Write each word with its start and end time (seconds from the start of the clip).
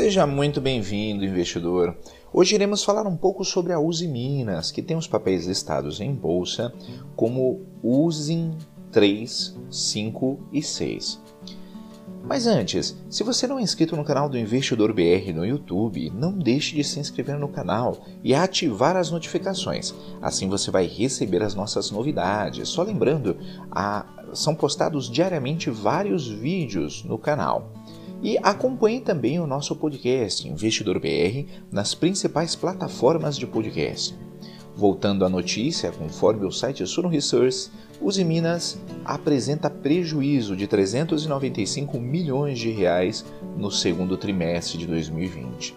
Seja 0.00 0.26
muito 0.26 0.62
bem-vindo, 0.62 1.26
investidor. 1.26 1.94
Hoje 2.32 2.54
iremos 2.54 2.82
falar 2.82 3.06
um 3.06 3.18
pouco 3.18 3.44
sobre 3.44 3.74
a 3.74 3.78
Uzi 3.78 4.08
Minas, 4.08 4.70
que 4.70 4.80
tem 4.80 4.96
os 4.96 5.06
papéis 5.06 5.46
listados 5.46 6.00
em 6.00 6.14
bolsa 6.14 6.72
como 7.14 7.66
USIM 7.82 8.56
3, 8.90 9.58
5 9.70 10.40
e 10.54 10.62
6. 10.62 11.20
Mas 12.24 12.46
antes, 12.46 12.96
se 13.10 13.22
você 13.22 13.46
não 13.46 13.58
é 13.58 13.62
inscrito 13.62 13.94
no 13.94 14.02
canal 14.02 14.26
do 14.26 14.38
Investidor 14.38 14.90
BR 14.94 15.34
no 15.34 15.44
YouTube, 15.44 16.10
não 16.14 16.32
deixe 16.32 16.76
de 16.76 16.82
se 16.82 16.98
inscrever 16.98 17.38
no 17.38 17.48
canal 17.48 17.98
e 18.24 18.34
ativar 18.34 18.96
as 18.96 19.10
notificações. 19.10 19.94
Assim 20.22 20.48
você 20.48 20.70
vai 20.70 20.86
receber 20.86 21.42
as 21.42 21.54
nossas 21.54 21.90
novidades. 21.90 22.70
Só 22.70 22.82
lembrando, 22.82 23.36
a... 23.70 24.06
são 24.32 24.54
postados 24.54 25.10
diariamente 25.10 25.68
vários 25.68 26.26
vídeos 26.26 27.04
no 27.04 27.18
canal. 27.18 27.70
E 28.22 28.36
acompanhe 28.42 29.00
também 29.00 29.40
o 29.40 29.46
nosso 29.46 29.74
podcast 29.74 30.46
Investidor 30.46 31.00
BR 31.00 31.50
nas 31.72 31.94
principais 31.94 32.54
plataformas 32.54 33.34
de 33.34 33.46
podcast. 33.46 34.14
Voltando 34.76 35.24
à 35.24 35.28
notícia, 35.28 35.90
conforme 35.90 36.44
o 36.44 36.50
site 36.50 36.86
Suno 36.86 37.08
Research, 37.08 37.70
Uzi 37.98 38.22
Minas 38.22 38.78
apresenta 39.06 39.70
prejuízo 39.70 40.54
de 40.54 40.66
395 40.66 41.98
milhões 41.98 42.58
de 42.58 42.70
reais 42.70 43.24
no 43.56 43.70
segundo 43.70 44.18
trimestre 44.18 44.76
de 44.76 44.86
2020. 44.86 45.74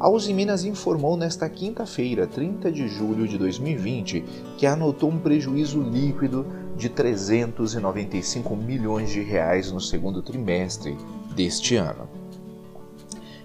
A 0.00 0.08
Uzi 0.08 0.32
Minas 0.32 0.64
informou 0.64 1.16
nesta 1.16 1.48
quinta-feira, 1.48 2.26
30 2.26 2.72
de 2.72 2.88
julho 2.88 3.28
de 3.28 3.36
2020, 3.36 4.24
que 4.56 4.66
anotou 4.66 5.10
um 5.10 5.18
prejuízo 5.18 5.82
líquido 5.82 6.46
de 6.76 6.88
395 6.88 8.56
milhões 8.56 9.10
de 9.10 9.20
reais 9.20 9.70
no 9.70 9.80
segundo 9.80 10.22
trimestre 10.22 10.96
deste 11.32 11.76
ano, 11.76 12.08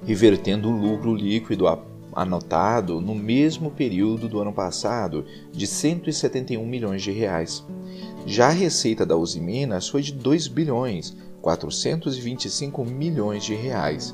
revertendo 0.05 0.69
o 0.69 0.77
lucro 0.77 1.15
líquido 1.15 1.65
anotado 2.13 2.99
no 2.99 3.13
mesmo 3.13 3.69
período 3.71 4.27
do 4.27 4.39
ano 4.39 4.51
passado 4.51 5.25
de 5.51 5.67
171 5.67 6.65
milhões 6.65 7.01
de 7.01 7.11
reais. 7.11 7.63
Já 8.25 8.47
a 8.47 8.51
receita 8.51 9.05
da 9.05 9.15
Uzi 9.15 9.39
Minas 9.39 9.87
foi 9.87 10.01
de 10.01 10.13
2 10.13 10.47
bilhões 10.47 11.15
425 11.41 12.83
milhões 12.83 13.43
de 13.43 13.53
reais 13.53 14.13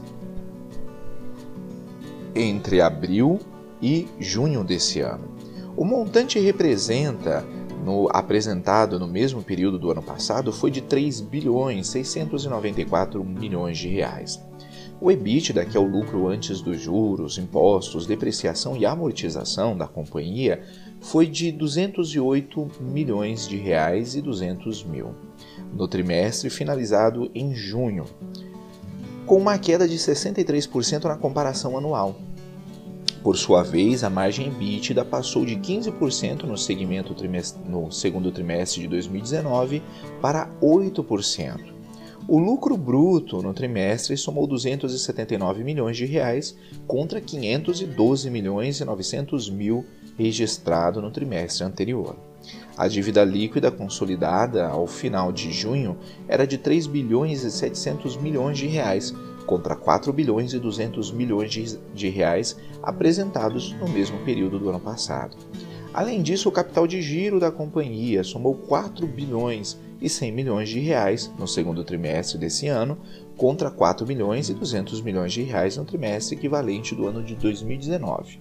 entre 2.36 2.82
abril 2.82 3.40
e 3.82 4.08
junho 4.20 4.64
desse 4.64 5.00
ano. 5.00 5.34
O 5.76 5.86
montante 5.86 6.40
representa 6.40 7.46
no, 7.84 8.08
apresentado 8.12 9.00
no 9.00 9.08
mesmo 9.08 9.44
período 9.44 9.78
do 9.78 9.92
ano 9.92 10.02
passado 10.02 10.52
foi 10.52 10.72
de 10.72 10.82
3 10.82 11.22
bilhões 11.22 11.88
694 11.88 13.24
milhões 13.24 13.78
de 13.78 13.90
reais. 13.90 14.42
O 15.02 15.12
EBITDA, 15.12 15.66
que 15.66 15.76
é 15.76 15.80
o 15.80 15.86
lucro 15.86 16.28
antes 16.30 16.62
dos 16.62 16.80
juros, 16.80 17.38
impostos, 17.38 18.06
depreciação 18.06 18.78
e 18.78 18.86
amortização 18.86 19.78
da 19.78 19.86
companhia, 19.86 20.64
foi 21.02 21.28
de 21.28 21.52
208 21.52 22.68
milhões 22.80 23.48
de 23.48 23.58
reais 23.58 24.16
e 24.16 24.22
200 24.22 24.84
mil 24.86 25.14
no 25.74 25.88
trimestre 25.88 26.50
finalizado 26.50 27.30
em 27.34 27.54
junho, 27.54 28.06
com 29.26 29.38
uma 29.38 29.58
queda 29.58 29.88
de 29.88 29.98
63% 29.98 31.06
na 31.06 31.18
comparação 31.18 31.78
anual. 31.78 32.16
Por 33.24 33.38
sua 33.38 33.64
vez, 33.64 34.04
a 34.04 34.10
margem 34.10 34.48
EBITDA 34.48 35.06
passou 35.06 35.46
de 35.46 35.56
15% 35.56 36.44
no, 36.44 36.58
segmento 36.58 37.16
no 37.66 37.90
segundo 37.90 38.30
trimestre 38.34 38.82
de 38.82 38.88
2019 38.90 39.82
para 40.22 40.50
8%. 40.62 41.74
O 42.28 42.38
lucro 42.38 42.76
bruto 42.76 43.42
no 43.42 43.54
trimestre 43.54 44.18
somou 44.18 44.46
279 44.46 45.64
milhões 45.64 45.96
de 45.96 46.06
reais 46.06 46.58
contra 46.86 47.22
512 47.22 48.30
milhões 48.30 48.82
e 48.82 48.86
900 48.86 49.50
mil 49.50 49.86
registrado 50.18 51.02
no 51.02 51.10
trimestre 51.10 51.64
anterior. 51.64 52.18
A 52.76 52.90
dívida 52.90 53.24
líquida 53.24 53.72
consolidada 53.72 54.68
ao 54.68 54.86
final 54.86 55.32
de 55.32 55.50
junho 55.52 55.98
era 56.28 56.46
de 56.46 56.58
3 56.58 56.88
bilhões 56.88 57.44
e 57.46 57.52
700 57.52 58.18
milhões 58.18 58.58
de 58.58 58.68
reais 58.68 59.14
contra 59.46 59.76
4 59.76 60.12
bilhões 60.12 60.54
e 60.54 60.60
200 60.60 61.12
milhões 61.12 61.78
de, 61.94 62.10
reais 62.10 62.58
apresentados 62.82 63.74
no 63.74 63.88
mesmo 63.88 64.20
período 64.20 64.60
do 64.60 64.70
ano 64.70 64.80
passado. 64.80 65.38
Além 65.94 66.24
disso, 66.24 66.50
o 66.50 66.52
capital 66.52 66.88
de 66.88 67.02
giro 67.02 67.40
da 67.40 67.52
companhia 67.52 68.24
somou 68.24 68.56
4 68.56 69.06
bilhões 69.06 69.80
e 70.02 70.10
100 70.10 70.32
milhões 70.32 70.70
de 70.70 70.80
reais 70.80 71.32
no 71.38 71.48
segundo 71.48 71.84
trimestre 71.84 72.38
desse 72.38 72.68
ano, 72.68 72.98
contra 73.38 73.70
4 73.70 74.06
milhões 74.06 74.50
e 74.50 74.54
200 74.54 75.02
milhões 75.02 75.32
de 75.32 75.44
reais 75.44 75.78
no 75.78 75.86
trimestre 75.86 76.36
equivalente 76.36 76.96
do 76.96 77.08
ano 77.08 77.24
de 77.24 77.36
2019. 77.36 78.40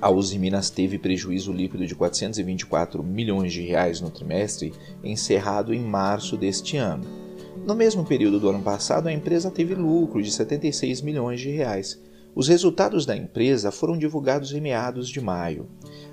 A 0.00 0.10
Uzi 0.10 0.38
Minas 0.38 0.70
teve 0.70 0.98
prejuízo 0.98 1.52
líquido 1.52 1.86
de 1.86 1.94
424 1.94 3.02
milhões 3.02 3.52
de 3.52 3.62
reais 3.62 4.00
no 4.00 4.10
trimestre, 4.10 4.72
encerrado 5.02 5.72
em 5.72 5.80
março 5.80 6.36
deste 6.36 6.76
ano. 6.76 7.25
No 7.66 7.74
mesmo 7.74 8.04
período 8.04 8.38
do 8.38 8.48
ano 8.48 8.62
passado, 8.62 9.08
a 9.08 9.12
empresa 9.12 9.50
teve 9.50 9.74
lucro 9.74 10.22
de 10.22 10.30
76 10.30 11.02
milhões 11.02 11.40
de 11.40 11.50
reais, 11.50 12.00
os 12.32 12.46
resultados 12.46 13.04
da 13.04 13.16
empresa 13.16 13.72
foram 13.72 13.98
divulgados 13.98 14.52
em 14.52 14.60
meados 14.60 15.08
de 15.08 15.22
maio. 15.22 15.66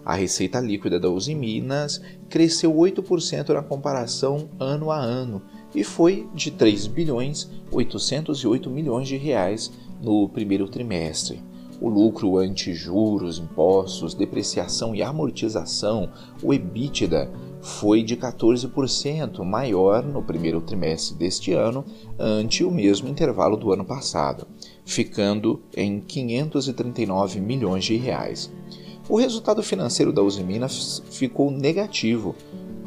A 0.04 0.16
receita 0.16 0.60
líquida 0.60 1.00
da 1.00 1.10
Uzi 1.10 1.36
Minas 1.36 2.02
cresceu 2.28 2.74
8% 2.74 3.50
na 3.50 3.62
comparação 3.62 4.50
ano 4.58 4.90
a 4.90 4.98
ano 4.98 5.44
e 5.76 5.84
foi 5.84 6.26
de 6.34 6.50
3 6.50 6.88
bilhões 6.88 7.52
808 7.70 8.70
milhões 8.70 9.08
de 9.08 9.18
reais 9.18 9.70
no 10.02 10.30
primeiro 10.30 10.68
trimestre. 10.70 11.44
O 11.84 11.90
lucro 11.90 12.38
ante 12.38 12.74
juros, 12.74 13.40
impostos, 13.40 14.14
depreciação 14.14 14.96
e 14.96 15.04
amortização, 15.04 16.10
o 16.42 16.54
EBITDA, 16.54 17.30
foi 17.60 18.02
de 18.02 18.16
14% 18.16 19.44
maior 19.44 20.02
no 20.02 20.24
primeiro 20.24 20.62
trimestre 20.62 21.18
deste 21.18 21.52
ano 21.52 21.84
ante 22.18 22.64
o 22.64 22.72
mesmo 22.72 23.10
intervalo 23.10 23.58
do 23.58 23.74
ano 23.74 23.84
passado, 23.84 24.48
ficando 24.86 25.62
em 25.76 26.00
539 26.00 27.42
milhões 27.42 27.84
de 27.84 27.98
reais. 27.98 28.50
O 29.10 29.18
resultado 29.18 29.62
financeiro 29.62 30.14
da 30.14 30.22
Uzi 30.22 30.42
Minas 30.42 31.04
ficou 31.12 31.52
negativo 31.52 32.34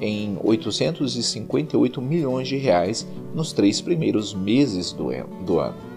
em 0.01 0.39
858 0.43 2.01
milhões 2.01 2.49
de 2.49 2.57
reais 2.57 3.07
nos 3.35 3.53
três 3.53 3.79
primeiros 3.79 4.33
meses 4.33 4.91
do 4.91 5.11
ano. 5.11 5.96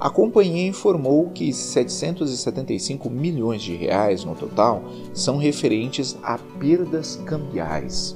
A 0.00 0.08
companhia 0.08 0.68
informou 0.68 1.28
que 1.30 1.52
775 1.52 3.10
milhões 3.10 3.62
de 3.62 3.74
reais 3.74 4.24
no 4.24 4.34
total 4.34 4.84
são 5.12 5.38
referentes 5.38 6.16
a 6.22 6.38
perdas 6.38 7.16
cambiais. 7.26 8.14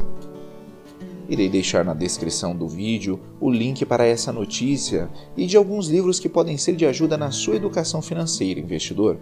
Irei 1.29 1.49
deixar 1.49 1.85
na 1.85 1.95
descrição 1.95 2.55
do 2.55 2.69
vídeo 2.69 3.19
o 3.41 3.51
link 3.51 3.85
para 3.85 4.07
essa 4.07 4.33
notícia 4.33 5.11
e 5.37 5.45
de 5.45 5.57
alguns 5.57 5.89
livros 5.89 6.21
que 6.21 6.29
podem 6.29 6.57
ser 6.57 6.77
de 6.77 6.87
ajuda 6.87 7.17
na 7.17 7.33
sua 7.33 7.57
educação 7.57 8.01
financeira, 8.01 8.61
investidor. 8.61 9.19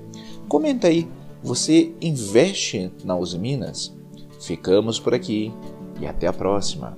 Comenta 0.46 0.88
aí, 0.88 1.08
você 1.42 1.94
investe 2.00 2.92
na 3.04 3.16
Uzi 3.16 3.38
Minas? 3.38 3.96
Ficamos 4.38 5.00
por 5.00 5.14
aqui 5.14 5.50
e 5.98 6.06
até 6.06 6.26
a 6.26 6.32
próxima. 6.32 6.96